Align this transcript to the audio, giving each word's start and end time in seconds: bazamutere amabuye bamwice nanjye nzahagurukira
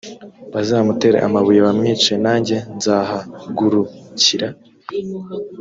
bazamutere 0.53 1.17
amabuye 1.27 1.59
bamwice 1.67 2.11
nanjye 2.23 2.55
nzahagurukira 2.75 4.47